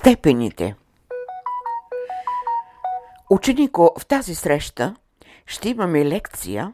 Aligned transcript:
Степените. 0.00 0.74
Ученико, 3.30 3.94
в 3.98 4.06
тази 4.06 4.34
среща 4.34 4.96
ще 5.46 5.68
имаме 5.68 6.04
лекция 6.04 6.72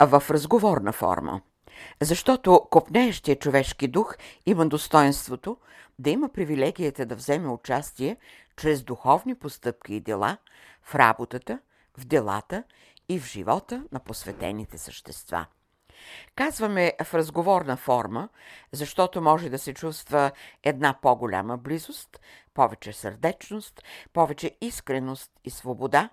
в 0.00 0.22
разговорна 0.30 0.92
форма, 0.92 1.40
защото 2.00 2.66
копнеещия 2.70 3.36
човешки 3.36 3.88
дух 3.88 4.16
има 4.46 4.66
достоинството 4.66 5.56
да 5.98 6.10
има 6.10 6.28
привилегията 6.28 7.06
да 7.06 7.16
вземе 7.16 7.48
участие 7.48 8.16
чрез 8.56 8.82
духовни 8.82 9.34
постъпки 9.34 9.94
и 9.94 10.00
дела 10.00 10.36
в 10.82 10.94
работата, 10.94 11.58
в 11.98 12.04
делата 12.04 12.64
и 13.08 13.20
в 13.20 13.26
живота 13.26 13.84
на 13.92 14.00
посветените 14.00 14.78
същества– 14.78 15.46
Казваме 16.36 16.92
в 17.04 17.14
разговорна 17.14 17.76
форма, 17.76 18.28
защото 18.72 19.20
може 19.20 19.48
да 19.48 19.58
се 19.58 19.74
чувства 19.74 20.30
една 20.62 20.94
по-голяма 21.02 21.56
близост, 21.58 22.20
повече 22.54 22.92
сърдечност, 22.92 23.82
повече 24.12 24.56
искреност 24.60 25.30
и 25.44 25.50
свобода, 25.50 26.10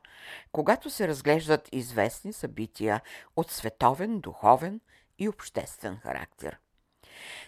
когато 0.52 0.90
се 0.90 1.08
разглеждат 1.08 1.70
известни 1.72 2.34
събития 2.34 3.02
от 3.36 3.52
световен, 3.52 4.20
духовен 4.20 4.82
и 5.20 5.30
обществен 5.30 5.98
характер. 5.98 6.60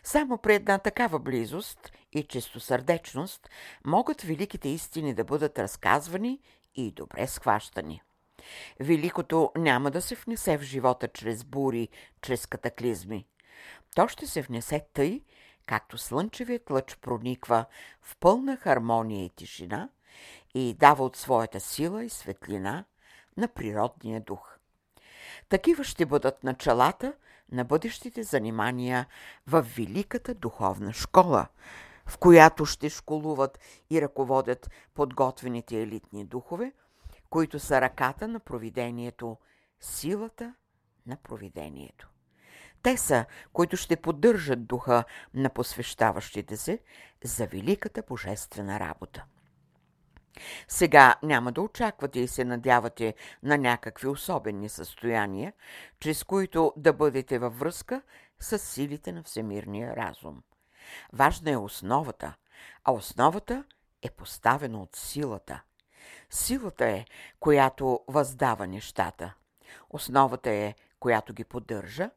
Само 0.04 0.38
при 0.38 0.56
една 0.56 0.78
такава 0.78 1.20
близост 1.20 1.92
и 2.12 2.24
чистосърдечност 2.24 3.50
могат 3.86 4.22
великите 4.22 4.70
истини 4.70 5.14
да 5.14 5.24
бъдат 5.24 5.60
разказвани 5.60 6.40
и 6.76 6.92
добре 6.92 7.28
схващани. 7.28 8.02
Великото 8.80 9.52
няма 9.58 9.92
да 9.92 10.02
се 10.02 10.16
внесе 10.16 10.58
в 10.58 10.62
живота 10.62 11.08
чрез 11.08 11.44
бури, 11.44 11.88
чрез 12.22 12.46
катаклизми. 12.46 13.26
То 13.96 14.08
ще 14.08 14.28
се 14.28 14.42
внесе 14.42 14.86
тъй, 14.94 15.22
както 15.66 15.98
слънчевият 15.98 16.70
лъч 16.70 16.98
прониква 16.98 17.66
в 18.02 18.18
пълна 18.18 18.58
хармония 18.58 19.26
и 19.26 19.30
тишина 19.30 19.90
и 20.54 20.76
дава 20.80 21.06
от 21.06 21.18
своята 21.18 21.60
сила 21.60 22.04
и 22.04 22.10
светлина 22.10 22.86
на 23.38 23.48
природния 23.48 24.22
дух. 24.22 24.58
Такива 25.50 25.84
ще 25.84 26.06
бъдат 26.06 26.44
началата 26.44 27.14
на 27.52 27.64
бъдещите 27.64 28.24
занимания 28.24 29.08
в 29.48 29.62
Великата 29.62 30.34
духовна 30.34 30.94
школа, 30.94 31.48
в 32.06 32.18
която 32.18 32.66
ще 32.66 32.90
школуват 32.90 33.60
и 33.90 34.02
ръководят 34.02 34.72
подготвените 34.94 35.82
елитни 35.82 36.26
духове– 36.26 36.72
които 37.34 37.60
са 37.60 37.82
ръката 37.82 38.28
на 38.28 38.40
провидението, 38.40 39.38
силата 39.80 40.56
на 41.08 41.18
провидението. 41.18 42.10
Те 42.84 42.98
са, 42.98 43.26
които 43.54 43.78
ще 43.78 43.96
поддържат 43.96 44.66
духа 44.66 45.04
на 45.34 45.50
посвещаващите 45.50 46.58
се 46.58 46.80
за 47.24 47.48
великата 47.48 48.04
божествена 48.08 48.80
работа. 48.80 49.26
Сега 50.68 51.16
няма 51.24 51.52
да 51.52 51.62
очаквате 51.62 52.20
и 52.20 52.28
се 52.28 52.46
надявате 52.46 53.14
на 53.44 53.58
някакви 53.58 54.08
особени 54.08 54.70
състояния, 54.70 55.54
чрез 56.00 56.24
които 56.24 56.74
да 56.78 56.94
бъдете 56.94 57.40
във 57.40 57.60
връзка 57.60 58.02
с 58.40 58.60
силите 58.60 59.12
на 59.12 59.24
всемирния 59.24 59.96
разум. 59.96 60.44
Важна 61.14 61.52
е 61.52 61.58
основата, 61.58 62.34
а 62.84 62.92
основата 62.92 63.64
е 64.02 64.10
поставена 64.10 64.82
от 64.82 64.96
силата– 64.96 65.62
Силата 66.30 66.86
е, 66.86 67.06
която 67.40 68.00
въздава 68.08 68.68
нещата. 68.68 69.34
Основата 69.90 70.50
е, 70.50 70.76
която 71.00 71.34
ги 71.34 71.44
поддържа, 71.44 72.10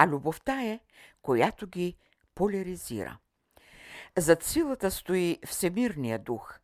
а 0.00 0.06
любовта 0.06 0.62
е, 0.62 0.80
която 1.22 1.66
ги 1.66 1.96
поляризира. 2.34 3.18
Зад 4.16 4.42
силата 4.42 4.90
стои 4.90 5.38
всемирния 5.46 6.18
дух, 6.18 6.58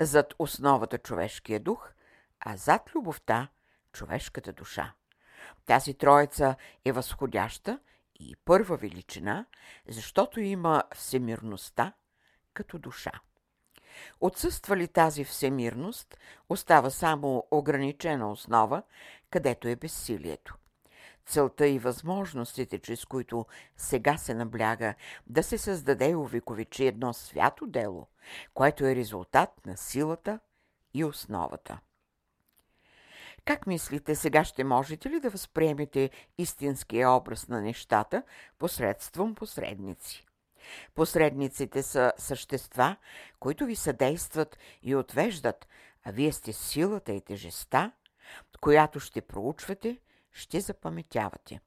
зад 0.00 0.34
основата 0.38 0.98
човешкия 0.98 1.60
дух, 1.60 1.92
а 2.40 2.56
зад 2.56 2.94
любовта 2.94 3.48
човешката 3.92 4.52
душа. 4.52 4.92
Тази 5.64 5.94
троица 5.94 6.56
е 6.84 6.92
възходяща 6.92 7.80
и 8.14 8.36
първа 8.44 8.76
величина, 8.76 9.46
защото 9.88 10.40
има 10.40 10.82
всемирността 10.94 11.92
като 12.54 12.78
душа. 12.78 13.12
Отсъства 14.20 14.76
ли 14.76 14.88
тази 14.88 15.24
всемирност, 15.24 16.16
остава 16.48 16.90
само 16.90 17.46
ограничена 17.50 18.30
основа, 18.30 18.82
където 19.30 19.68
е 19.68 19.76
безсилието. 19.76 20.56
Целта 21.26 21.68
и 21.68 21.78
възможностите, 21.78 22.78
чрез 22.78 23.04
които 23.04 23.46
сега 23.76 24.16
се 24.16 24.34
набляга 24.34 24.94
да 25.26 25.42
се 25.42 25.58
създаде 25.58 26.08
и 26.08 26.14
увековечи 26.14 26.86
едно 26.86 27.12
свято 27.12 27.66
дело, 27.66 28.06
което 28.54 28.86
е 28.86 28.96
резултат 28.96 29.50
на 29.66 29.76
силата 29.76 30.40
и 30.94 31.04
основата. 31.04 31.78
Как 33.44 33.66
мислите, 33.66 34.14
сега 34.14 34.44
ще 34.44 34.64
можете 34.64 35.10
ли 35.10 35.20
да 35.20 35.30
възприемете 35.30 36.10
истинския 36.38 37.10
образ 37.10 37.48
на 37.48 37.60
нещата 37.60 38.22
посредством 38.58 39.34
посредници? 39.34 40.26
Посредниците 40.94 41.82
са 41.82 42.12
същества, 42.16 42.96
които 43.40 43.66
ви 43.66 43.76
съдействат 43.76 44.58
и 44.82 44.94
отвеждат, 44.94 45.68
а 46.04 46.10
вие 46.10 46.32
сте 46.32 46.52
силата 46.52 47.12
и 47.12 47.20
тежеста, 47.20 47.92
която 48.60 49.00
ще 49.00 49.20
проучвате, 49.20 49.98
ще 50.36 50.60
запаметявате. 50.60 51.60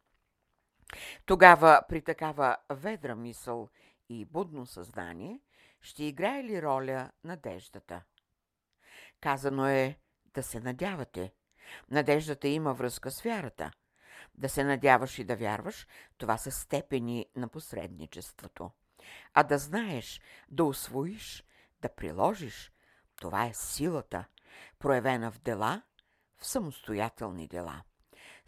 Тогава 1.26 1.82
при 1.90 2.02
такава 2.02 2.58
ведра 2.70 3.16
мисъл 3.16 3.70
и 4.10 4.26
будно 4.26 4.66
съзнание 4.66 5.40
ще 5.82 6.04
играе 6.04 6.44
ли 6.44 6.62
роля 6.62 7.12
надеждата? 7.24 8.04
Казано 9.22 9.68
е 9.68 10.00
да 10.26 10.44
се 10.44 10.60
надявате. 10.60 11.34
Надеждата 11.90 12.48
има 12.48 12.74
връзка 12.74 13.12
с 13.12 13.22
вярата. 13.22 13.72
Да 14.36 14.50
се 14.50 14.64
надяваш 14.64 15.20
и 15.20 15.24
да 15.24 15.36
вярваш, 15.36 15.88
това 16.18 16.38
са 16.38 16.52
степени 16.52 17.26
на 17.36 17.48
посредничеството. 17.48 18.72
А 19.34 19.44
да 19.44 19.58
знаеш, 19.58 20.22
да 20.50 20.64
освоиш, 20.64 21.44
да 21.82 21.90
приложиш, 21.90 22.72
това 23.16 23.46
е 23.46 23.54
силата, 23.54 24.26
проявена 24.80 25.32
в 25.32 25.40
дела, 25.40 25.82
в 26.38 26.48
самостоятелни 26.48 27.48
дела. 27.48 27.84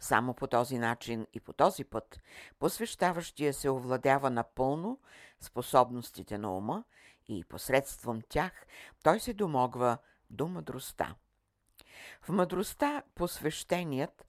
Само 0.02 0.34
по 0.34 0.46
този 0.46 0.78
начин 0.78 1.26
и 1.32 1.40
по 1.40 1.52
този 1.52 1.84
път 1.84 2.20
посвещаващия 2.58 3.54
се 3.54 3.70
овладява 3.70 4.30
напълно 4.30 5.00
способностите 5.40 6.38
на 6.38 6.56
ума 6.56 6.84
и 7.28 7.44
посредством 7.44 8.20
тях 8.28 8.66
той 9.02 9.20
се 9.20 9.32
домогва 9.32 9.98
до 10.30 10.48
мъдростта. 10.48 11.14
В 12.22 12.28
мъдростта 12.28 13.02
посвещеният 13.14 14.26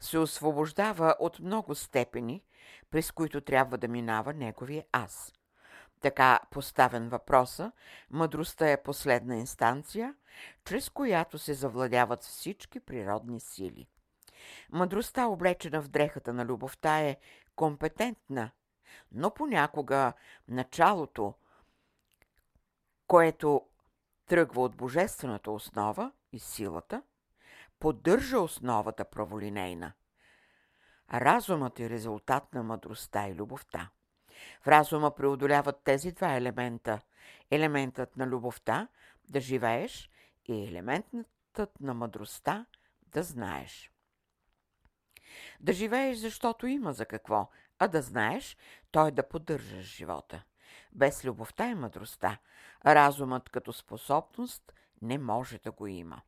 се 0.00 0.18
освобождава 0.18 1.14
от 1.18 1.40
много 1.40 1.74
степени, 1.74 2.42
през 2.90 3.10
които 3.10 3.40
трябва 3.40 3.78
да 3.78 3.88
минава 3.88 4.32
неговия 4.32 4.84
аз. 4.92 5.32
Така 6.00 6.40
поставен 6.50 7.08
въпроса, 7.08 7.72
мъдростта 8.10 8.70
е 8.70 8.82
последна 8.82 9.36
инстанция, 9.36 10.14
чрез 10.64 10.90
която 10.90 11.38
се 11.38 11.54
завладяват 11.54 12.22
всички 12.22 12.80
природни 12.80 13.40
сили. 13.40 13.88
Мъдростта, 14.70 15.26
облечена 15.26 15.82
в 15.82 15.88
дрехата 15.88 16.32
на 16.32 16.44
любовта, 16.44 17.00
е 17.00 17.16
компетентна, 17.56 18.50
но 19.12 19.34
понякога 19.34 20.12
началото, 20.48 21.34
което 23.06 23.66
тръгва 24.26 24.62
от 24.62 24.76
божествената 24.76 25.50
основа 25.50 26.12
и 26.32 26.38
силата, 26.38 27.02
поддържа 27.78 28.40
основата 28.40 29.04
праволинейна. 29.04 29.92
Разумът 31.12 31.80
е 31.80 31.90
резултат 31.90 32.54
на 32.54 32.62
мъдростта 32.62 33.28
и 33.28 33.34
любовта. 33.34 33.90
В 34.62 34.68
разума 34.68 35.14
преодоляват 35.14 35.80
тези 35.84 36.12
два 36.12 36.34
елемента. 36.34 37.00
Елементът 37.50 38.16
на 38.16 38.26
любовта– 38.26 38.88
да 39.28 39.40
живееш 39.40 40.10
и 40.46 40.68
елементът 40.68 41.80
на 41.80 41.94
мъдростта– 41.94 42.66
да 43.06 43.22
знаеш. 43.22 43.91
Да 45.60 45.72
живееш, 45.72 46.18
защото 46.18 46.66
има 46.66 46.92
за 46.92 47.06
какво, 47.06 47.50
а 47.78 47.88
да 47.88 48.02
знаеш, 48.02 48.56
той 48.90 49.10
да 49.10 49.28
поддържаш 49.28 49.84
живота. 49.84 50.42
Без 50.92 51.24
любовта 51.24 51.66
и 51.66 51.74
мъдростта, 51.74 52.38
разумът 52.86 53.48
като 53.48 53.72
способност 53.72 54.72
не 55.02 55.18
може 55.18 55.58
да 55.58 55.70
го 55.70 55.86
има. 55.86 56.22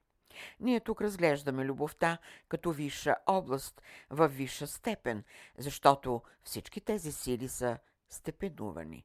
Ние 0.61 0.81
тук 0.81 1.01
разглеждаме 1.01 1.65
любовта 1.65 2.19
като 2.49 2.73
висша 2.73 3.17
област, 3.27 3.83
в 4.11 4.29
висша 4.29 4.67
степен, 4.67 5.25
защото 5.59 6.23
всички 6.45 6.81
тези 6.81 7.13
сили 7.13 7.49
са 7.49 7.79
степенувани. 8.09 9.05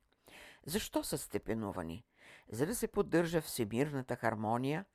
Защо 0.66 1.04
са 1.04 1.18
степенувани? 1.18 2.06
За 2.52 2.66
да 2.66 2.76
се 2.76 2.88
поддържа 2.88 3.42
всемирната 3.42 4.16
хармония, 4.16 4.86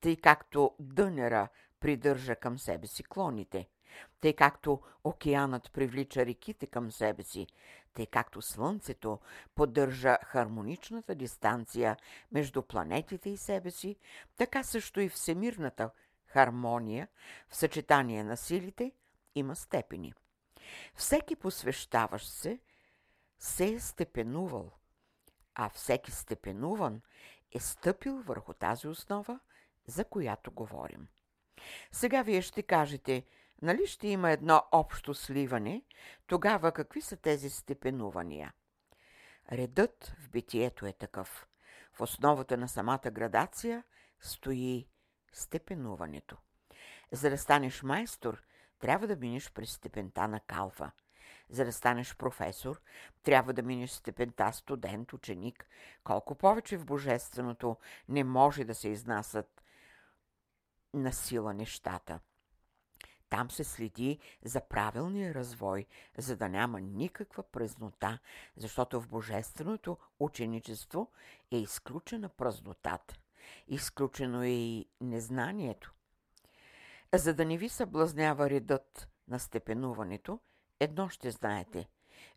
тъй 0.00 0.16
както 0.16 0.74
дънера 0.78 1.48
придържа 1.80 2.36
към 2.36 2.58
себе 2.58 2.86
си 2.86 3.04
клоните. 3.04 3.68
Тъй 4.20 4.32
както 4.32 4.80
океанът 5.04 5.72
привлича 5.72 6.26
реките 6.26 6.66
към 6.66 6.92
себе 6.92 7.22
си, 7.22 7.46
тъй 7.94 8.06
както 8.06 8.42
Слънцето 8.42 9.18
поддържа 9.54 10.18
хармоничната 10.24 11.14
дистанция 11.14 11.96
между 12.32 12.62
планетите 12.62 13.30
и 13.30 13.36
себе 13.36 13.70
си, 13.70 13.96
така 14.36 14.62
също 14.62 15.00
и 15.00 15.08
всемирната 15.08 15.90
хармония 16.26 17.08
в 17.48 17.56
съчетание 17.56 18.24
на 18.24 18.36
силите 18.36 18.92
има 19.34 19.56
степени. 19.56 20.14
Всеки 20.94 21.36
посвещаващ 21.36 22.28
се 22.28 22.60
се 23.38 23.64
е 23.74 23.80
степенувал, 23.80 24.70
а 25.54 25.68
всеки 25.68 26.10
степенуван 26.10 27.00
е 27.52 27.60
стъпил 27.60 28.22
върху 28.22 28.54
тази 28.54 28.88
основа, 28.88 29.40
за 29.86 30.04
която 30.04 30.52
говорим. 30.52 31.08
Сега 31.92 32.22
вие 32.22 32.42
ще 32.42 32.62
кажете, 32.62 33.24
нали 33.62 33.86
ще 33.86 34.08
има 34.08 34.30
едно 34.30 34.62
общо 34.72 35.14
сливане, 35.14 35.82
тогава 36.26 36.72
какви 36.72 37.00
са 37.00 37.16
тези 37.16 37.50
степенувания? 37.50 38.52
Редът 39.52 40.16
в 40.18 40.30
битието 40.30 40.86
е 40.86 40.92
такъв. 40.92 41.46
В 41.92 42.00
основата 42.00 42.56
на 42.56 42.68
самата 42.68 43.10
градация 43.12 43.84
стои 44.20 44.88
степенуването. 45.32 46.36
За 47.12 47.30
да 47.30 47.38
станеш 47.38 47.82
майстор, 47.82 48.42
трябва 48.78 49.06
да 49.06 49.16
минеш 49.16 49.52
през 49.52 49.72
степента 49.72 50.28
на 50.28 50.40
калфа. 50.40 50.90
За 51.48 51.64
да 51.64 51.72
станеш 51.72 52.16
професор, 52.16 52.80
трябва 53.22 53.52
да 53.52 53.62
минеш 53.62 53.90
степента 53.90 54.52
студент, 54.52 55.12
ученик. 55.12 55.66
Колко 56.04 56.34
повече 56.34 56.76
в 56.76 56.84
Божественото 56.84 57.76
не 58.08 58.24
може 58.24 58.64
да 58.64 58.74
се 58.74 58.88
изнасят 58.88 59.62
на 60.94 61.12
сила 61.12 61.54
нещата. 61.54 62.20
Там 63.30 63.50
се 63.50 63.64
следи 63.64 64.18
за 64.44 64.60
правилния 64.60 65.34
развой, 65.34 65.86
за 66.18 66.36
да 66.36 66.48
няма 66.48 66.80
никаква 66.80 67.42
празнота, 67.42 68.18
защото 68.56 69.00
в 69.00 69.08
Божественото 69.08 69.98
ученичество 70.20 71.10
е 71.50 71.56
изключена 71.56 72.28
празнотата. 72.28 73.14
Изключено 73.68 74.42
е 74.42 74.48
и 74.48 74.86
незнанието. 75.00 75.94
За 77.14 77.34
да 77.34 77.44
не 77.44 77.56
ви 77.56 77.68
съблазнява 77.68 78.50
редът 78.50 79.08
на 79.28 79.38
степенуването, 79.38 80.40
едно 80.80 81.08
ще 81.08 81.30
знаете. 81.30 81.88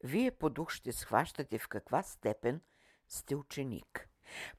Вие 0.04 0.32
по 0.32 0.50
дух 0.50 0.72
ще 0.72 0.92
схващате 0.92 1.58
в 1.58 1.68
каква 1.68 2.04
степен 2.04 2.62
сте 3.08 3.36
ученик. 3.36 4.10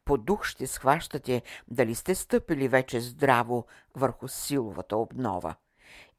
По 0.05 0.19
дух 0.19 0.45
ще 0.45 0.67
схващате 0.67 1.43
дали 1.69 1.95
сте 1.95 2.15
стъпили 2.15 2.69
вече 2.69 3.01
здраво 3.01 3.67
върху 3.95 4.29
силовата 4.29 4.97
обнова. 4.97 5.55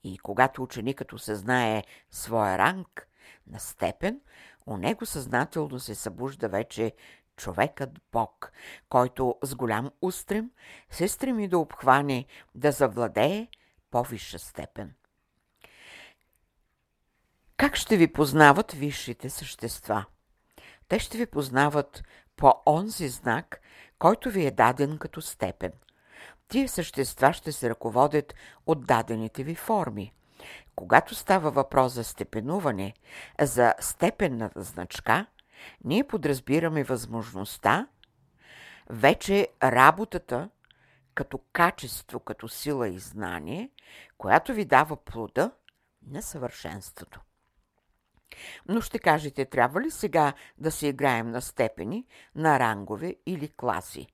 И 0.08 0.18
когато 0.18 0.64
ученикът 0.64 1.14
осъзнае 1.14 1.84
своя 2.12 2.58
ранг 2.58 3.08
на 3.48 3.60
степен, 3.60 4.22
у 4.66 4.78
него 4.78 5.06
съзнателно 5.06 5.80
се 5.80 5.96
събужда 5.96 6.50
вече 6.50 6.94
човекът 7.38 7.90
Бог, 8.12 8.52
който 8.90 9.36
с 9.44 9.56
голям 9.56 9.92
устрем 10.02 10.52
се 10.90 11.08
стреми 11.08 11.48
да 11.48 11.58
обхване, 11.58 12.26
да 12.56 12.72
завладее 12.72 13.48
по-висша 13.92 14.40
степен. 14.40 14.94
Как 17.58 17.76
ще 17.76 17.98
ви 17.98 18.14
познават 18.14 18.72
висшите 18.72 19.30
същества? 19.30 20.06
Те 20.88 21.00
ще 21.00 21.18
ви 21.18 21.26
познават 21.26 22.04
по 22.36 22.54
онзи 22.66 23.08
знак, 23.10 23.62
който 24.00 24.30
ви 24.30 24.46
е 24.46 24.52
даден 24.52 24.98
като 24.98 25.22
степен. 25.22 25.72
Тие 26.48 26.68
същества 26.68 27.34
ще 27.34 27.52
се 27.52 27.70
ръководят 27.70 28.36
от 28.66 28.86
дадените 28.86 29.44
ви 29.44 29.56
форми. 29.56 30.14
Когато 30.76 31.16
става 31.16 31.52
въпрос 31.52 31.94
за 31.94 32.04
степенуване, 32.04 32.94
за 33.42 33.74
степенната 33.80 34.62
значка, 34.62 35.26
ние 35.84 36.04
подразбираме 36.04 36.84
възможността 36.84 37.88
вече 38.90 39.48
работата 39.64 40.50
като 41.16 41.40
качество, 41.54 42.20
като 42.20 42.48
сила 42.48 42.88
и 42.88 43.00
знание, 43.00 43.70
която 44.18 44.54
ви 44.54 44.66
дава 44.66 44.96
плода 44.96 45.52
на 46.08 46.22
съвършенството. 46.22 47.22
Но 48.68 48.82
ще 48.82 49.00
кажете, 49.00 49.46
трябва 49.46 49.82
ли 49.82 49.92
сега 49.92 50.34
да 50.58 50.72
се 50.72 50.88
играем 50.88 51.32
на 51.32 51.42
степени, 51.42 52.06
на 52.36 52.60
рангове 52.60 53.16
или 53.26 53.48
класи? 53.48 54.08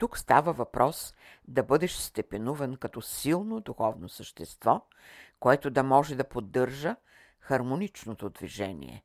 Тук 0.00 0.18
става 0.18 0.52
въпрос 0.52 1.14
да 1.48 1.62
бъдеш 1.62 1.96
степенуван 1.96 2.76
като 2.76 3.02
силно 3.02 3.60
духовно 3.60 4.08
същество, 4.08 4.86
което 5.40 5.70
да 5.70 5.82
може 5.82 6.14
да 6.14 6.28
поддържа 6.28 6.96
хармоничното 7.40 8.30
движение. 8.30 9.04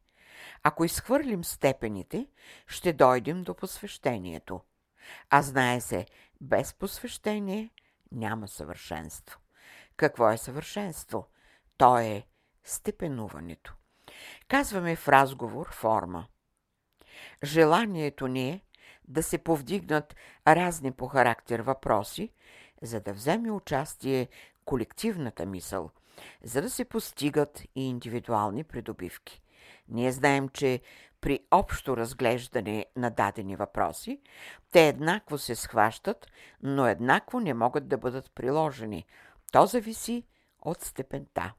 Ако 0.63 0.86
изхвърлим 0.86 1.44
степените, 1.44 2.27
ще 2.68 2.94
дойдем 2.94 3.44
до 3.44 3.56
посвещението. 3.56 4.62
А 5.30 5.42
знае 5.42 5.81
се, 5.81 6.06
без 6.42 6.74
посвещение 6.74 7.69
няма 8.12 8.48
съвършенство. 8.48 9.39
Какво 9.98 10.30
е 10.30 10.38
съвършенство? 10.38 11.27
То 11.77 11.98
е 11.98 12.27
степенуването. 12.63 13.75
Казваме 14.48 14.95
в 14.95 15.07
разговор 15.07 15.74
форма. 15.74 16.27
Желанието 17.44 18.27
ни 18.27 18.50
е 18.50 18.62
да 19.07 19.24
се 19.24 19.38
повдигнат 19.38 20.16
разни 20.48 20.92
по 20.92 21.07
характер 21.07 21.60
въпроси, 21.60 22.31
за 22.81 23.00
да 23.00 23.13
вземе 23.13 23.52
участие 23.52 24.28
колективната 24.66 25.46
мисъл, 25.46 25.90
за 26.44 26.62
да 26.62 26.69
се 26.69 26.86
постигат 26.86 27.63
и 27.75 27.90
индивидуални 27.90 28.63
придобивки. 28.63 29.42
Ние 29.88 30.12
знаем, 30.12 30.50
че 30.50 30.81
при 31.22 31.40
общо 31.52 31.98
разглеждане 31.98 32.86
на 32.96 33.10
дадени 33.10 33.56
въпроси, 33.56 34.22
те 34.72 34.88
еднакво 34.88 35.38
се 35.38 35.56
схващат, 35.56 36.28
но 36.63 36.88
еднакво 36.88 37.40
не 37.40 37.54
могат 37.54 37.88
да 37.88 37.98
бъдат 37.98 38.31
приложени. 38.31 39.06
То 39.51 39.66
зависи 39.66 40.24
от 40.62 40.81
степента. 40.81 41.54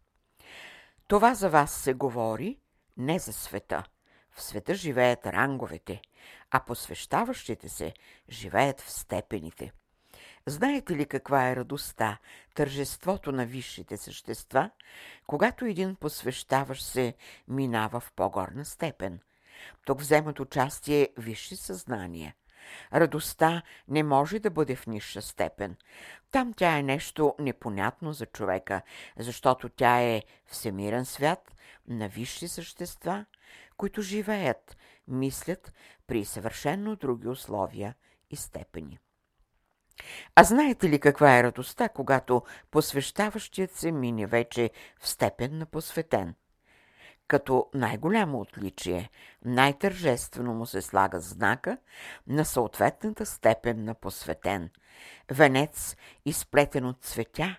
Това 1.08 1.34
за 1.34 1.50
вас 1.50 1.72
се 1.72 1.94
говори 1.94 2.58
не 2.96 3.18
за 3.18 3.32
света. 3.32 3.84
В 4.30 4.42
света 4.42 4.74
живеят 4.74 5.26
ранговете, 5.26 6.00
а 6.50 6.60
посвещаващите 6.60 7.68
се 7.68 7.94
живеят 8.30 8.80
в 8.80 8.90
степените. 8.90 9.72
Знаете 10.46 10.96
ли 10.96 11.06
каква 11.06 11.50
е 11.50 11.56
радостта, 11.56 12.18
тържеството 12.54 13.32
на 13.32 13.46
висшите 13.46 13.96
същества, 13.96 14.70
когато 15.26 15.64
един 15.64 15.94
посвещаващ 15.94 16.84
се 16.84 17.14
минава 17.48 18.00
в 18.00 18.12
по-горна 18.16 18.64
степен? 18.64 19.20
Тук 19.84 20.00
вземат 20.00 20.40
участие 20.40 21.08
висши 21.18 21.56
съзнания. 21.56 22.34
Радостта 22.92 23.62
не 23.88 24.02
може 24.02 24.38
да 24.38 24.50
бъде 24.50 24.76
в 24.76 24.86
нисша 24.86 25.22
степен. 25.22 25.76
Там 26.30 26.52
тя 26.52 26.78
е 26.78 26.82
нещо 26.82 27.34
непонятно 27.38 28.12
за 28.12 28.26
човека, 28.26 28.82
защото 29.18 29.68
тя 29.68 30.00
е 30.00 30.22
всемирен 30.46 31.04
свят 31.04 31.54
на 31.88 32.08
висши 32.08 32.48
същества, 32.48 33.24
които 33.76 34.02
живеят, 34.02 34.76
мислят 35.08 35.72
при 36.06 36.24
съвършенно 36.24 36.96
други 36.96 37.28
условия 37.28 37.94
и 38.30 38.36
степени. 38.36 38.98
А 40.34 40.44
знаете 40.44 40.88
ли 40.88 41.00
каква 41.00 41.38
е 41.38 41.42
радостта, 41.42 41.88
когато 41.88 42.42
посвещаващият 42.70 43.72
се 43.72 43.92
мине 43.92 44.26
вече 44.26 44.70
в 45.00 45.08
степен 45.08 45.58
на 45.58 45.66
посветен? 45.66 46.34
Като 47.28 47.70
най-голямо 47.74 48.40
отличие, 48.40 49.10
най-тържествено 49.44 50.54
му 50.54 50.66
се 50.66 50.82
слага 50.82 51.20
знака 51.20 51.78
на 52.26 52.44
съответната 52.44 53.26
степен 53.26 53.84
на 53.84 53.94
посветен. 53.94 54.70
Венец, 55.30 55.96
изплетен 56.24 56.86
от 56.86 57.04
цветя, 57.04 57.58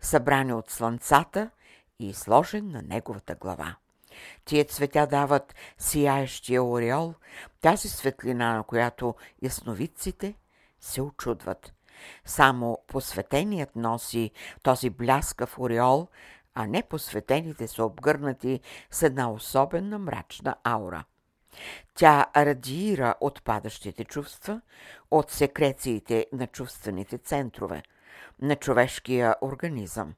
събрани 0.00 0.52
от 0.52 0.70
слънцата 0.70 1.50
и 1.98 2.14
сложен 2.14 2.70
на 2.70 2.82
неговата 2.82 3.34
глава. 3.34 3.76
Тия 4.44 4.64
цветя 4.64 5.06
дават 5.06 5.54
сияещия 5.78 6.64
ореол, 6.64 7.14
тази 7.60 7.88
светлина, 7.88 8.56
на 8.56 8.62
която 8.62 9.14
ясновидците 9.42 10.34
се 10.80 11.02
очудват. 11.02 11.74
Само 12.24 12.78
посветеният 12.86 13.76
носи 13.76 14.30
този 14.62 14.90
бляскав 14.90 15.58
ореол, 15.58 16.08
а 16.54 16.66
не 16.66 16.82
посветените 16.82 17.68
са 17.68 17.84
обгърнати 17.84 18.60
с 18.90 19.02
една 19.02 19.30
особена 19.30 19.98
мрачна 19.98 20.56
аура. 20.64 21.04
Тя 21.94 22.26
радиира 22.36 23.14
от 23.20 23.42
падащите 23.42 24.04
чувства, 24.04 24.60
от 25.10 25.30
секрециите 25.30 26.26
на 26.32 26.46
чувствените 26.46 27.18
центрове, 27.18 27.82
на 28.40 28.56
човешкия 28.56 29.34
организъм. 29.42 30.14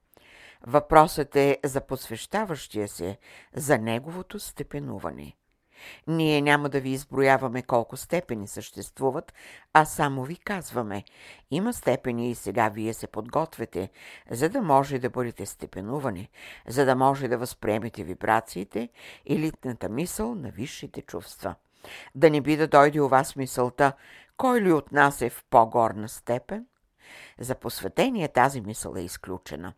Въпросът 0.67 1.37
е 1.37 1.59
за 1.65 1.81
посвещаващия 1.81 2.89
се, 2.89 3.19
за 3.55 3.79
неговото 3.79 4.39
степенуване. 4.39 5.37
Ние 6.07 6.43
няма 6.43 6.69
да 6.69 6.81
ви 6.81 6.91
изброяваме 6.91 7.63
колко 7.63 7.97
степени 7.97 8.49
съществуват, 8.49 9.35
а 9.73 9.85
само 9.85 10.25
ви 10.25 10.37
казваме. 10.37 11.05
Има 11.51 11.73
степени 11.73 12.31
и 12.31 12.35
сега 12.35 12.69
вие 12.69 12.95
се 12.95 13.07
подготвяте, 13.07 13.91
за 14.31 14.49
да 14.49 14.63
може 14.63 14.99
да 14.99 15.11
бъдете 15.11 15.47
степенувани, 15.47 16.29
за 16.69 16.85
да 16.85 16.97
може 16.97 17.29
да 17.29 17.39
възприемете 17.39 18.05
вибрациите 18.05 18.89
и 19.27 19.39
литната 19.39 19.89
мисъл 19.89 20.35
на 20.35 20.51
висшите 20.51 21.03
чувства. 21.03 21.55
Да 22.15 22.31
не 22.31 22.41
би 22.41 22.57
да 22.57 22.69
дойде 22.69 23.01
у 23.01 23.09
вас 23.09 23.37
мисълта, 23.37 23.93
кой 24.37 24.61
ли 24.61 24.73
от 24.73 24.93
нас 24.93 25.23
е 25.23 25.31
в 25.31 25.45
по-горна 25.51 26.09
степен? 26.09 26.67
За 27.39 27.55
посветение 27.55 28.29
тази 28.29 28.61
мисъл 28.61 28.95
е 28.97 29.01
изключена. 29.01 29.73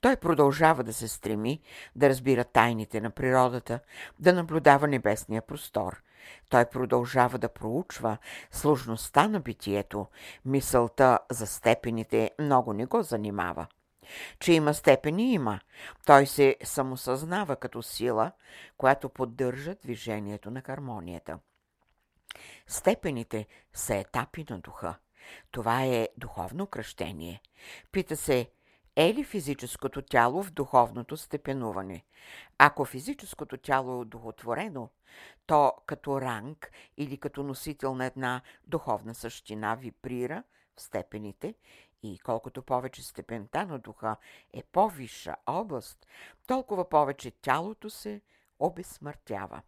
Той 0.00 0.16
продължава 0.16 0.84
да 0.84 0.92
се 0.92 1.08
стреми 1.08 1.60
да 1.96 2.08
разбира 2.08 2.44
тайните 2.44 3.00
на 3.00 3.10
природата, 3.10 3.80
да 4.18 4.32
наблюдава 4.32 4.88
небесния 4.88 5.42
простор. 5.42 6.02
Той 6.50 6.64
продължава 6.64 7.38
да 7.38 7.48
проучва 7.48 8.18
сложността 8.50 9.28
на 9.28 9.40
битието. 9.40 10.06
Мисълта 10.44 11.18
за 11.30 11.46
степените 11.46 12.30
много 12.38 12.72
не 12.72 12.86
го 12.86 13.02
занимава. 13.02 13.66
Че 14.38 14.52
има 14.52 14.74
степени, 14.74 15.32
има. 15.32 15.60
Той 16.06 16.26
се 16.26 16.56
самосъзнава 16.64 17.56
като 17.56 17.82
сила, 17.82 18.32
която 18.76 19.08
поддържа 19.08 19.74
движението 19.74 20.50
на 20.50 20.60
хармонията. 20.60 21.38
Степените 22.66 23.46
са 23.72 23.94
етапи 23.94 24.46
на 24.50 24.58
духа. 24.58 24.94
Това 25.50 25.84
е 25.84 26.08
духовно 26.16 26.66
кръщение. 26.66 27.40
Пита 27.92 28.16
се, 28.16 28.50
е 28.96 29.14
ли 29.14 29.24
физическото 29.24 30.02
тяло 30.02 30.42
в 30.42 30.50
духовното 30.50 31.16
степенуване? 31.16 32.04
Ако 32.58 32.84
физическото 32.84 33.56
тяло 33.56 33.92
е 33.92 33.96
удохотворено, 33.96 34.88
то 35.46 35.72
като 35.86 36.20
ранг 36.20 36.72
или 36.96 37.16
като 37.16 37.42
носител 37.42 37.94
на 37.94 38.06
една 38.06 38.42
духовна 38.66 39.14
същина 39.14 39.74
вибрира 39.74 40.42
в 40.76 40.80
степените 40.82 41.54
и 42.02 42.18
колкото 42.18 42.62
повече 42.62 43.02
степента 43.02 43.66
на 43.66 43.78
духа 43.78 44.16
е 44.52 44.62
по-висша 44.62 45.36
област, 45.46 46.06
толкова 46.46 46.88
повече 46.88 47.30
тялото 47.30 47.90
се 47.90 48.20
обезсмъртява. 48.58 49.62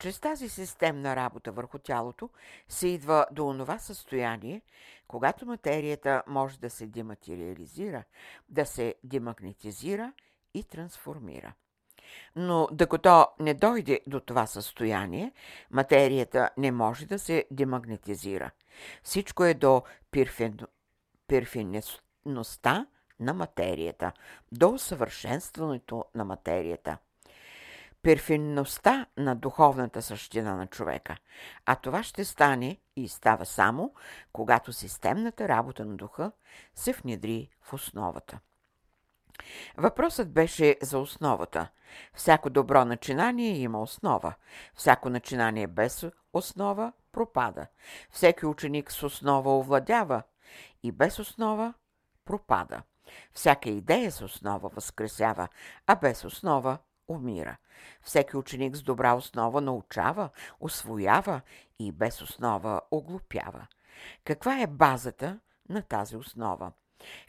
Чрез 0.00 0.20
тази 0.20 0.48
системна 0.48 1.16
работа 1.16 1.52
върху 1.52 1.78
тялото 1.78 2.30
се 2.68 2.88
идва 2.88 3.26
до 3.32 3.46
онова 3.48 3.78
състояние, 3.78 4.62
когато 5.08 5.46
материята 5.46 6.22
може 6.26 6.58
да 6.58 6.70
се 6.70 6.86
дематериализира, 6.86 8.04
да 8.48 8.66
се 8.66 8.94
демагнетизира 9.04 10.12
и 10.54 10.64
трансформира. 10.64 11.52
Но 12.36 12.68
докато 12.72 13.26
не 13.40 13.54
дойде 13.54 14.00
до 14.06 14.20
това 14.20 14.46
състояние, 14.46 15.32
материята 15.70 16.50
не 16.56 16.72
може 16.72 17.06
да 17.06 17.18
се 17.18 17.44
демагнетизира. 17.50 18.50
Всичко 19.02 19.44
е 19.44 19.54
до 19.54 19.82
перфинността 21.26 22.86
на 23.20 23.34
материята, 23.34 24.12
до 24.52 24.68
усъвършенстването 24.70 26.04
на 26.14 26.24
материята– 26.24 26.98
перфинността 28.02 29.06
на 29.16 29.36
духовната 29.36 30.02
същина 30.02 30.56
на 30.56 30.66
човека, 30.66 31.16
а 31.66 31.76
това 31.76 32.02
ще 32.02 32.24
стане 32.24 32.80
и 32.96 33.08
става 33.08 33.46
само, 33.46 33.94
когато 34.32 34.72
системната 34.72 35.48
работа 35.48 35.84
на 35.84 35.96
духа 35.96 36.32
се 36.74 36.92
внедри 36.92 37.50
в 37.62 37.72
основата. 37.72 38.38
Въпросът 39.76 40.32
беше 40.32 40.76
за 40.82 40.98
основата. 40.98 41.68
Всяко 42.14 42.50
добро 42.50 42.84
начинание 42.84 43.58
има 43.58 43.82
основа. 43.82 44.34
Всяко 44.74 45.10
начинание 45.10 45.66
без 45.66 46.06
основа 46.32 46.92
пропада. 47.12 47.66
Всеки 48.10 48.46
ученик 48.46 48.92
с 48.92 49.02
основа 49.02 49.58
овладява 49.58 50.22
и 50.82 50.92
без 50.92 51.18
основа 51.18 51.74
пропада. 52.24 52.82
Всяка 53.32 53.68
идея 53.70 54.12
с 54.12 54.22
основа 54.22 54.68
възкресява, 54.68 55.48
а 55.86 55.96
без 55.96 56.24
основа 56.24 56.78
умира. 57.10 57.56
Всеки 58.02 58.36
ученик 58.36 58.76
с 58.76 58.82
добра 58.82 59.14
основа 59.14 59.60
научава, 59.60 60.30
освоява 60.60 61.40
и 61.78 61.92
без 61.92 62.22
основа 62.22 62.80
оглупява. 62.90 63.66
Каква 64.24 64.60
е 64.60 64.66
базата 64.66 65.40
на 65.68 65.82
тази 65.82 66.16
основа? 66.16 66.72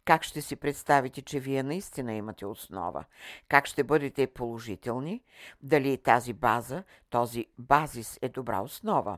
Как 0.05 0.23
ще 0.23 0.41
си 0.41 0.55
представите, 0.55 1.21
че 1.21 1.39
вие 1.39 1.63
наистина 1.63 2.13
имате 2.13 2.45
основа? 2.45 3.05
Как 3.47 3.65
ще 3.67 3.83
бъдете 3.83 4.27
положителни? 4.27 5.23
Дали 5.63 5.97
тази 5.97 6.33
база, 6.33 6.83
този 7.09 7.45
базис 7.57 8.19
е 8.21 8.29
добра 8.29 8.61
основа? 8.61 9.17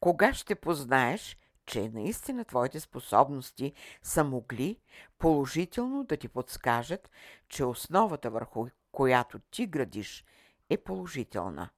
Кога 0.00 0.34
ще 0.34 0.54
познаеш, 0.54 1.36
че 1.66 1.90
наистина 1.94 2.44
твоите 2.44 2.80
способности 2.80 3.72
са 4.02 4.24
могли 4.24 4.78
положително 5.18 6.04
да 6.04 6.16
ти 6.16 6.28
подскажат, 6.28 7.10
че 7.48 7.64
основата 7.64 8.30
върху 8.30 8.66
която 8.92 9.38
ти 9.38 9.66
градиш, 9.66 10.24
е 10.70 10.76
положителна. 10.76 11.68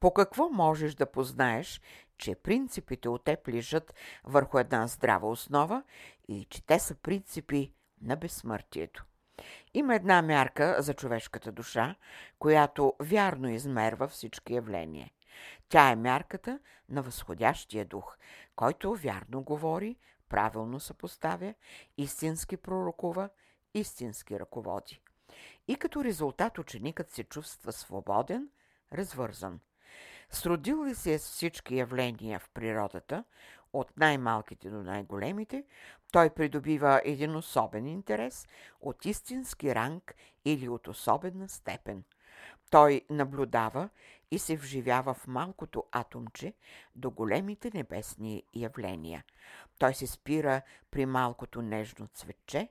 По 0.00 0.14
какво 0.14 0.48
можеш 0.48 0.94
да 0.94 1.12
познаеш, 1.12 1.80
че 2.18 2.34
принципите 2.34 3.08
от 3.08 3.24
теб 3.24 3.48
лежат 3.48 3.94
върху 4.24 4.58
една 4.58 4.86
здрава 4.86 5.28
основа 5.28 5.82
и 6.28 6.44
че 6.44 6.66
те 6.66 6.78
са 6.78 6.94
принципи 6.94 7.72
на 8.00 8.16
безсмъртието? 8.16 9.04
Има 9.74 9.94
една 9.94 10.22
мярка 10.22 10.76
за 10.78 10.94
човешката 10.94 11.52
душа, 11.52 11.94
която 12.38 12.94
вярно 13.00 13.48
измерва 13.48 14.08
всички 14.08 14.54
явления. 14.54 15.10
Тя 15.68 15.90
е 15.90 15.96
мярката 15.96 16.60
на 16.88 17.02
възходящия 17.02 17.84
дух, 17.84 18.16
който 18.56 18.94
вярно 18.94 19.42
говори, 19.42 19.96
правилно 20.28 20.80
съпоставя, 20.80 21.54
истински 21.96 22.56
пророкува, 22.56 23.28
истински 23.74 24.40
ръководи 24.40 25.00
и 25.68 25.76
като 25.76 26.04
резултат 26.04 26.58
ученикът 26.58 27.10
се 27.10 27.24
чувства 27.24 27.72
свободен, 27.72 28.48
развързан. 28.92 29.60
Сродил 30.30 30.84
ли 30.84 30.94
се 30.94 31.18
с 31.18 31.22
всички 31.22 31.76
явления 31.76 32.38
в 32.40 32.50
природата, 32.54 33.24
от 33.72 33.96
най-малките 33.96 34.70
до 34.70 34.82
най-големите, 34.82 35.64
той 36.12 36.30
придобива 36.30 37.00
един 37.04 37.36
особен 37.36 37.86
интерес 37.86 38.48
от 38.80 39.04
истински 39.04 39.74
ранг 39.74 40.14
или 40.44 40.68
от 40.68 40.88
особена 40.88 41.48
степен. 41.48 42.04
Той 42.70 43.02
наблюдава 43.10 43.88
и 44.30 44.38
се 44.38 44.56
вживява 44.56 45.14
в 45.14 45.26
малкото 45.26 45.84
атомче 45.92 46.54
до 46.96 47.10
големите 47.10 47.70
небесни 47.74 48.42
явления. 48.54 49.24
Той 49.78 49.94
се 49.94 50.06
спира 50.06 50.62
при 50.90 51.06
малкото 51.06 51.62
нежно 51.62 52.06
цветче 52.14 52.68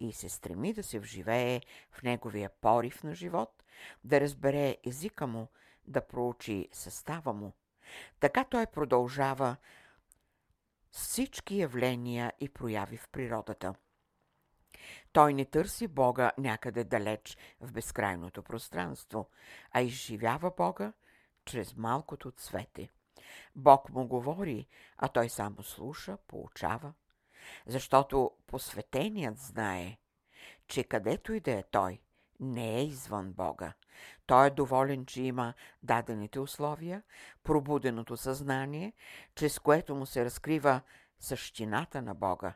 и 0.00 0.12
се 0.12 0.28
стреми 0.28 0.72
да 0.72 0.82
се 0.82 0.98
вживее 0.98 1.60
в 1.90 2.02
неговия 2.02 2.50
порив 2.50 3.02
на 3.02 3.14
живот, 3.14 3.64
да 4.04 4.20
разбере 4.20 4.76
езика 4.86 5.26
му, 5.26 5.48
да 5.86 6.06
проучи 6.06 6.68
състава 6.72 7.32
му. 7.32 7.52
Така 8.20 8.44
той 8.44 8.66
продължава 8.66 9.56
всички 10.90 11.56
явления 11.56 12.32
и 12.40 12.48
прояви 12.48 12.96
в 12.96 13.08
природата. 13.08 13.74
Той 15.12 15.34
не 15.34 15.44
търси 15.44 15.88
Бога 15.88 16.32
някъде 16.38 16.84
далеч 16.84 17.36
в 17.60 17.72
безкрайното 17.72 18.42
пространство, 18.42 19.30
а 19.72 19.82
изживява 19.82 20.50
Бога 20.56 20.92
чрез 21.44 21.76
малкото 21.76 22.30
цвете. 22.30 22.88
Бог 23.56 23.90
му 23.90 24.06
говори, 24.06 24.66
а 24.96 25.08
той 25.08 25.28
само 25.28 25.62
слуша, 25.62 26.18
получава, 26.28 26.92
защото 27.66 28.30
посветеният 28.46 29.38
знае, 29.38 29.96
че 30.68 30.84
където 30.84 31.32
и 31.32 31.40
да 31.40 31.52
е 31.52 31.62
той, 31.62 32.00
не 32.40 32.76
е 32.78 32.84
извън 32.84 33.32
Бога. 33.32 33.72
Той 34.26 34.46
е 34.46 34.50
доволен, 34.50 35.06
че 35.06 35.22
има 35.22 35.54
дадените 35.82 36.40
условия, 36.40 37.02
пробуденото 37.42 38.16
съзнание, 38.16 38.92
чрез 39.34 39.58
което 39.58 39.94
му 39.94 40.06
се 40.06 40.24
разкрива 40.24 40.80
същината 41.18 42.02
на 42.02 42.14
Бога. 42.14 42.54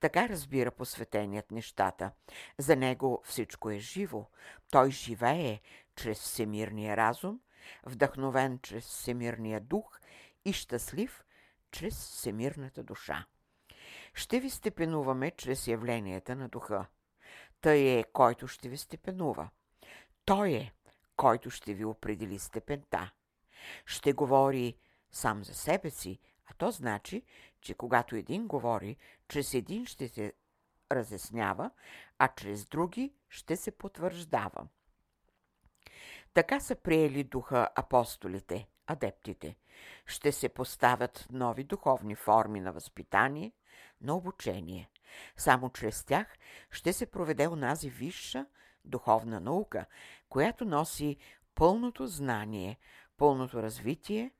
Така 0.00 0.28
разбира 0.28 0.70
посветеният 0.70 1.50
нещата. 1.50 2.10
За 2.58 2.76
него 2.76 3.22
всичко 3.24 3.70
е 3.70 3.78
живо. 3.78 4.26
Той 4.70 4.90
живее 4.90 5.60
чрез 5.96 6.20
всемирния 6.20 6.96
разум, 6.96 7.40
вдъхновен 7.86 8.58
чрез 8.62 8.84
всемирния 8.84 9.60
дух 9.60 10.00
и 10.44 10.52
щастлив 10.52 11.24
чрез 11.70 11.94
всемирната 11.94 12.82
душа 12.82 13.26
ще 14.18 14.40
ви 14.40 14.50
степенуваме 14.50 15.30
чрез 15.30 15.66
явленията 15.66 16.36
на 16.36 16.48
духа. 16.48 16.86
Той 17.60 17.78
е, 17.78 18.04
който 18.12 18.48
ще 18.48 18.68
ви 18.68 18.76
степенува. 18.76 19.50
Той 20.24 20.52
е, 20.52 20.72
който 21.16 21.50
ще 21.50 21.74
ви 21.74 21.84
определи 21.84 22.38
степента. 22.38 23.12
Ще 23.86 24.12
говори 24.12 24.76
сам 25.10 25.44
за 25.44 25.54
себе 25.54 25.90
си, 25.90 26.18
а 26.46 26.54
то 26.54 26.70
значи, 26.70 27.22
че 27.60 27.74
когато 27.74 28.16
един 28.16 28.46
говори, 28.46 28.96
чрез 29.28 29.54
един 29.54 29.86
ще 29.86 30.08
се 30.08 30.32
разяснява, 30.92 31.70
а 32.18 32.28
чрез 32.28 32.66
други 32.66 33.14
ще 33.28 33.56
се 33.56 33.70
потвърждава. 33.70 34.68
Така 36.34 36.60
са 36.60 36.74
приели 36.74 37.24
духа 37.24 37.68
апостолите, 37.74 38.68
адептите. 38.86 39.56
Ще 40.06 40.32
се 40.32 40.48
поставят 40.48 41.26
нови 41.30 41.64
духовни 41.64 42.14
форми 42.14 42.60
на 42.60 42.72
възпитание, 42.72 43.52
на 44.00 44.14
обучение. 44.16 44.90
Само 45.36 45.70
чрез 45.70 46.04
тях 46.04 46.38
ще 46.70 46.92
се 46.92 47.06
проведе 47.06 47.48
онази 47.48 47.90
висша 47.90 48.46
духовна 48.84 49.40
наука, 49.40 49.86
която 50.28 50.64
носи 50.64 51.16
пълното 51.54 52.06
знание, 52.06 52.78
пълното 53.16 53.62
развитие 53.62 54.30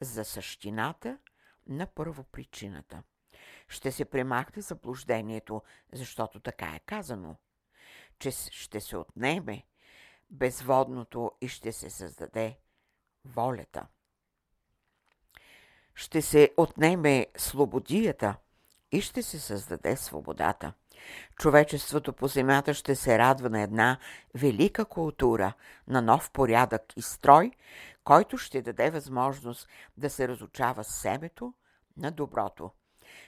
за 0.00 0.24
същината 0.24 1.18
на 1.66 1.86
първопричината. 1.86 3.02
Ще 3.68 3.92
се 3.92 4.04
премахне 4.04 4.62
заблуждението, 4.62 5.62
защото 5.92 6.40
така 6.40 6.66
е 6.66 6.80
казано, 6.86 7.36
че 8.18 8.30
ще 8.30 8.80
се 8.80 8.96
отнеме 8.96 9.62
безводното 10.30 11.32
и 11.40 11.48
ще 11.48 11.72
се 11.72 11.90
създаде 11.90 12.58
волята. 13.24 13.86
Ще 15.94 16.22
се 16.22 16.50
отнеме 16.56 17.26
слободията 17.36 18.36
и 18.92 19.00
ще 19.00 19.22
се 19.22 19.40
създаде 19.40 19.96
свободата. 19.96 20.72
Човечеството 21.36 22.12
по 22.12 22.28
земята 22.28 22.74
ще 22.74 22.94
се 22.94 23.18
радва 23.18 23.50
на 23.50 23.62
една 23.62 23.98
велика 24.34 24.84
култура, 24.84 25.52
на 25.88 26.02
нов 26.02 26.30
порядък 26.30 26.82
и 26.96 27.02
строй, 27.02 27.50
който 28.04 28.38
ще 28.38 28.62
даде 28.62 28.90
възможност 28.90 29.68
да 29.96 30.10
се 30.10 30.28
разучава 30.28 30.84
семето 30.84 31.54
на 31.96 32.10
доброто. 32.10 32.70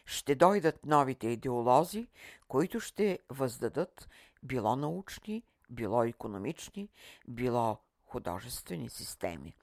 Ще 0.07 0.35
дойдат 0.35 0.87
новите 0.87 1.29
идеолози, 1.29 2.07
които 2.49 2.81
ще 2.81 3.19
въздадат 3.31 4.09
било 4.43 4.77
научни, 4.77 5.43
било 5.71 6.05
економични, 6.05 6.89
било 7.29 7.79
художествени 8.07 8.91
системи. 8.91 9.57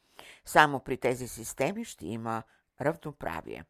Само 0.45 0.79
при 0.79 0.97
тези 0.97 1.27
системи 1.27 1.85
ще 1.85 2.07
има 2.07 2.43
равноправие. 2.81 3.65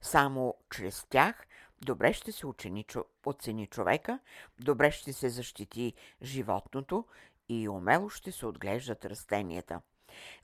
Само 0.00 0.54
чрез 0.70 1.06
тях 1.08 1.46
добре 1.84 2.12
ще 2.12 2.32
се 2.32 2.46
учени, 2.46 2.86
оцени 3.26 3.66
човека, 3.66 4.18
добре 4.60 4.90
ще 4.90 5.12
се 5.12 5.28
защити 5.28 5.92
животното 6.22 7.04
и 7.48 7.68
умело 7.68 8.08
ще 8.08 8.32
се 8.32 8.46
отглеждат 8.46 9.04
растенията. 9.04 9.80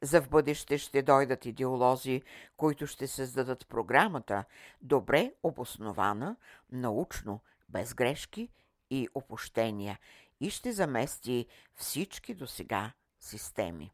За 0.02 0.22
в 0.22 0.28
бъдеще 0.28 0.78
ще 0.78 1.02
дойдат 1.02 1.46
идеолози, 1.46 2.22
които 2.56 2.86
ще 2.86 3.06
създадат 3.06 3.68
програмата, 3.68 4.44
добре 4.82 5.32
обоснована, 5.42 6.36
научно, 6.72 7.40
без 7.68 7.94
грешки 7.94 8.48
и 8.90 9.08
опущения, 9.14 9.98
и 10.40 10.50
ще 10.50 10.72
замести 10.72 11.46
всички 11.74 12.34
до 12.34 12.46
сега 12.46 12.92
системи. 13.20 13.92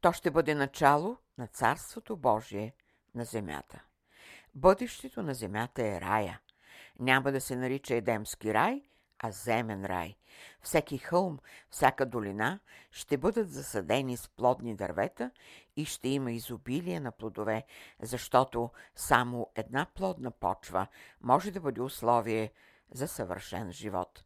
То 0.00 0.12
ще 0.12 0.30
бъде 0.30 0.54
начало 0.54 1.16
на 1.38 1.46
Царството 1.46 2.16
Божие 2.16 2.74
на 3.14 3.24
земята. 3.24 3.87
Бъдещето 4.54 5.22
на 5.22 5.34
земята 5.34 5.82
е 5.86 6.00
рая. 6.00 6.40
Няма 6.98 7.32
да 7.32 7.40
се 7.40 7.56
нарича 7.56 7.94
Едемски 7.94 8.54
рай, 8.54 8.82
а 9.18 9.30
земен 9.30 9.84
рай. 9.84 10.16
Всеки 10.62 10.98
хълм, 10.98 11.38
всяка 11.70 12.06
долина 12.06 12.60
ще 12.90 13.16
бъдат 13.16 13.50
засадени 13.50 14.16
с 14.16 14.28
плодни 14.28 14.76
дървета 14.76 15.30
и 15.76 15.84
ще 15.84 16.08
има 16.08 16.32
изобилие 16.32 17.00
на 17.00 17.12
плодове, 17.12 17.64
защото 18.02 18.70
само 18.94 19.50
една 19.54 19.86
плодна 19.94 20.30
почва 20.30 20.86
може 21.20 21.50
да 21.50 21.60
бъде 21.60 21.80
условие 21.80 22.52
за 22.90 23.08
съвършен 23.08 23.72
живот 23.72 24.24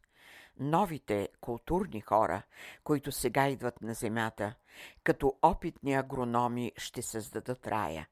новите 0.59 1.29
културни 1.41 2.01
хора, 2.01 2.41
които 2.83 3.11
сега 3.11 3.47
идват 3.47 3.81
на 3.81 3.93
земята, 3.93 4.55
като 5.03 5.37
опитни 5.41 5.93
агрономи 5.93 6.71
ще 6.77 7.01
създадат 7.01 7.67
рая. 7.67 8.07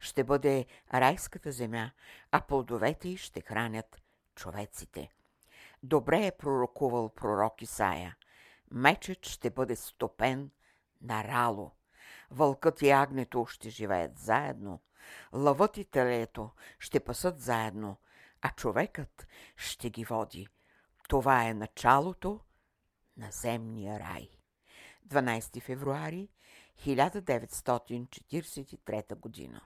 Ще 0.00 0.24
бъде 0.24 0.66
райската 0.94 1.52
земя, 1.52 1.90
а 2.30 2.40
плодовете 2.40 3.08
й 3.08 3.16
ще 3.16 3.40
хранят 3.40 4.02
човеците. 4.34 5.12
Добре 5.82 6.26
е 6.26 6.36
пророкувал 6.36 7.08
пророк 7.08 7.62
Исаия. 7.62 8.16
Мечът 8.70 9.26
ще 9.26 9.50
бъде 9.50 9.76
стопен 9.76 10.50
на 11.02 11.24
рало. 11.24 11.70
Вълкът 12.30 12.82
и 12.82 12.90
агнето 12.90 13.46
ще 13.46 13.70
живеят 13.70 14.18
заедно. 14.18 14.80
Лъвът 15.32 15.76
и 15.76 15.84
телето 15.84 16.50
ще 16.78 17.00
пасат 17.00 17.40
заедно, 17.40 17.96
а 18.42 18.50
човекът 18.50 19.26
ще 19.56 19.90
ги 19.90 20.04
води– 20.04 20.48
това 21.08 21.48
е 21.48 21.54
началото 21.54 22.40
на 23.16 23.30
земния 23.30 24.00
рай. 24.00 24.28
12 25.08 25.62
февруари 25.62 26.28
1943 26.76 29.14
година 29.14 29.60